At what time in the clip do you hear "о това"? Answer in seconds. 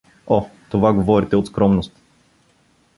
0.27-0.93